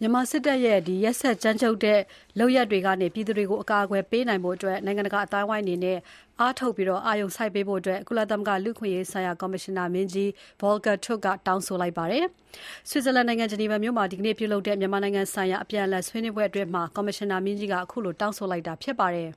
[0.00, 2.00] မြန်မာစစ်တပ်ရဲ့ ရက်စက်ကြမ်းကြုတ်တဲ့
[2.38, 5.98] လုပ်ရပ်တွေကနေ ပြည်သူတွေကို အကာအကွယ်ပေးနိုင်ဖို့ နိုင်ငံတကာအသိုင်းအဝိုင်းအနေနဲ့
[6.40, 10.28] အားထုတ်ပြီး အာရုံစိုက်ပေးဖို့ ကုလသမဂ္ဂ လူ့အခွင့်အရေးဆိုင်ရာ ကော်မရှင်နာမင်းကြီး
[10.60, 12.24] Volker Turk ကတောင်းဆိုလိုက်ပါတယ်။
[12.88, 19.28] Switzerland နိုင်ငံ Geneva မြို့မှာ ဒီနေ့ပြုလုပ်တဲ့ မြန်မာနိုင်ငံဆိုင်ရာ အပြန်အလှန်ဆွေးနွေးပွဲအတွင်း ကော်မရှင်နာမင်းကြီးက ခုလို တောင်းဆိုလိုက်တာဖြစ်ပါတယ်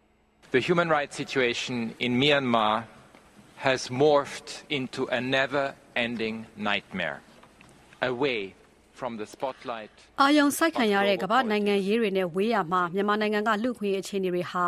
[0.56, 1.76] ။"The human rights situation
[2.06, 2.74] in Myanmar
[9.00, 9.18] has morphed into a never-ending nightmare.
[9.18, 9.90] Away from the spotlight."
[10.20, 14.64] အာရုံစိုက်ခံရတဲ့ကမ္ဘာ့နိုင်ငံရေးတွေနဲ့ဝေးရာမှာမြန်မာနိုင်ငံကလူ့အခွင့်အရေးအခြေအနေတွေဟာ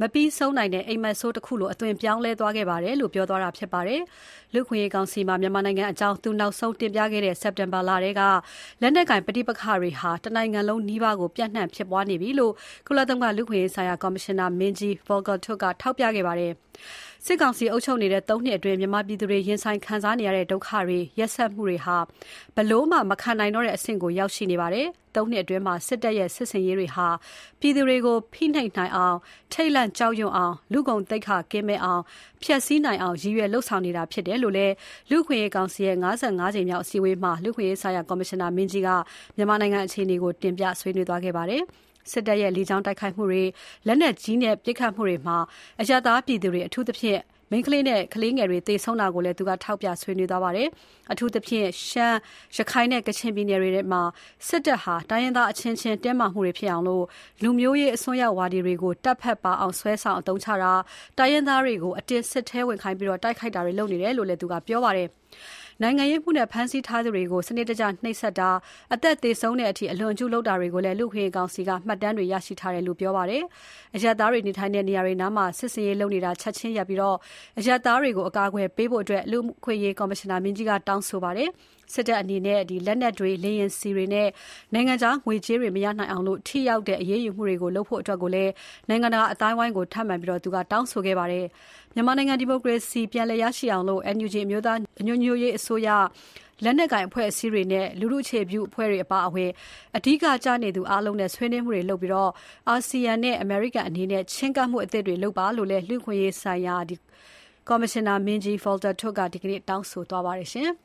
[0.00, 4.00] မပြီးဆုံးနိုင်တဲ့အိပ်မက်ဆိုးတခုလိုအသွင်ပြောင်းလဲသွားခဲ့ပါတယ်လို့ပြောသွားတာဖြစ်ပါတယ်။
[4.54, 8.22] လူ့အခွင့်အရေးကောင်စီမှာမြန်မာနိုင်ငံအကြောင်းသူနောက်ဆုံးတင်ပြခဲ့တဲ့စက်တင်ဘာလထဲက
[8.80, 12.52] လက်နက်ကိုင်ပဋိပက္ခတွေဟာတနိုင်ငံလုံးနီးပါးကိုပျံ့နှံ့ဖြစ်ပွားနေပြီလို့
[12.86, 16.52] ကုလသမဂ္ဂလူ့အခွင့်အရေးဆိုင်ရာကော်မရှင်နာမင်းကြီး Volker Turk ကထောက်ပြခဲ့ပါတယ်။
[17.26, 21.96] စစ်ကောင်စီအုပ်ချုပ်နေတဲ့၃နှစ်အတွင်းမြန်မာပြည်သူတွေရင်ဆိုင်ခံစားနေရတဲ့ဒုက္ခတွေ၊ရက်စက်မှုတွေဟာ
[22.56, 27.08] ဘယ်လိုမှမခံနိုင်တော့တဲ့အဆင့်ကိုရောက်ရှိနေပါတယ်။၃နှစ်အတွင်းစစ်တပ်ရဲ့စစ်ဆင်ရေးတွေဟာ
[27.60, 29.16] ပြည်သူတွေကိုဖိနှိပ်နိုင်အောင်၊
[29.52, 32.02] ထိတ်လန့်ကြောက်ရွံ့အောင်၊လူ့ဂုဏ်သိက္ခာကင်းမဲ့အောင်၊
[32.42, 34.74] ဖျက်ဆီးနိုင်အောင်ရည်ရွယ်လုပ်ဆောင်နေတာဖြစ်တယ်လို့လည်း
[35.10, 36.12] လူ့အခွင့်အရေးကောင်စီရဲ့၅၅
[36.54, 38.88] ကြိမ်မြောက်အစည်းအဝေးမှာလူ့အခွင့်အရေးဆိုင်ရာကော်မရှင်နာမင်းကြီးက
[39.36, 41.62] မြန်မာနိုင်ငံအခြေအနေကိုတင်ပြဆွေးနွေးသွားခဲ့ပါတယ်။
[42.10, 43.42] စစ်တပ်ရဲ့လေကြောင်းတိုက်ခိုက်မှုတွေ၊
[43.86, 45.36] လက်နက်ကြီးနဲ့ပစ်ခတ်မှုတွေမှာ
[45.80, 50.68] အရပ်သားပြည်သူတွေအထူးသဖြင့် မိန်းကလေးနဲ့ကလေးငယ်တွေသေဆုံးတာကိုလည်းသူကထောက်ပြဆွေးနွေးသွားပါတယ်။
[51.12, 52.16] အထူးသဖြင့်ရှမ်း၊
[52.56, 54.02] ရခိုင်နဲ့ကချင်ပြည်နယ်တွေမှာ
[54.48, 56.84] စစ်တပ်ဟာတိုင်းရင်းသားအချင်းချင်းတင်းမာမှုတွေဖြစ်အောင်
[57.42, 60.72] လူမျိုးရေးအစွန်းရောက်ဝါဒီတွေကိုတပ်ဖက်ပါအောင်ဆွဲဆောင်အသုံးချတာ၊
[61.18, 65.08] တိုင်းရင်းသားတွေကိုအတင်းစစ်ထဲဝင်ခိုင်းပြီးတိုက်ခိုက်တာတွေလုပ်နေတယ်လို့လည်းသူကပြောပါတယ်။
[65.82, 68.50] နိုင်ငံရေးမှုနဲ့ဖမ်းဆီးထားသူတွေကိုစနစ်တကျနှိပ်စက်တာ၊
[68.94, 73.42] အသက်သေဆုံးတဲ့အထိအလွန်အကျူးလုပ်တာတွေကိုလည်းလူ့အခွင့်အရေးကောင်စီကမှတ်တမ်းတွေရရှိထားတယ်လို့ပြောပါတယ်။
[73.96, 77.00] အရပ်သားတွေနေထိုင်တဲ့နေရာတွေနားမှာစစ်ဆင်ရေးလုပ်နေတာချက်ချင်းရပ်ပြီး
[77.58, 81.48] အရပ်သားတွေကိုအကာအကွယ်ပေးဖို့လူ့အခွင့်အရေးကော်မရှင်နာမင်းကြီးကတောင်းဆိုပါတယ်။
[81.94, 84.28] စစ်တပ်အနေနဲ့လက်နက်တွေ၊လေယာဉ်ဆီတွေနဲ့
[84.74, 88.02] နိုင်ငံခြားငွေကြေးတွေမရနိုင်အောင်ထိရောက်တဲ့အရေးယူမှုတွေလုပ်ဖို့
[88.34, 88.52] လည်း
[88.88, 91.46] နိုင်ငံတကာအသိုင်းအဝိုင်းကိုထပ်မံတောင်းဆိုခဲ့ပါတယ်။
[91.94, 93.86] မြန်မာနိုင်ငံဒီမိုကရေစီပြန်လည်ရရှိအောင်
[94.16, 95.88] NUG အမျိုးသားညီညွတ်ရေးအစိုးရ၊
[96.64, 99.50] လက်နက်ကိုင်အဖွဲ့အစည်းတွေနဲ့လူထုအခြေပြုအဖွဲ့တွေအပါအဝင်
[99.96, 102.30] အဓိကကျနေသူအားလုံးနဲ့ဆွေးနွေးမှုတွေလုပ်ပြီး
[102.68, 106.76] အာဆီယံနဲ့အမေရိကန်အနေနဲ့ချဉ်းကပ်မှုအသစ်တွေလုပ်ပါလို့လည်းလူ့အခွင့်အရေးဆိုင်ရာ
[107.68, 110.70] ကော်မရှင်နာမင်းကြီး Volker Turk ကဒီနေ့တောင်းဆိုသွားပါတယ်။